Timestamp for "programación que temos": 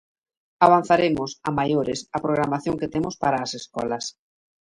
2.25-3.15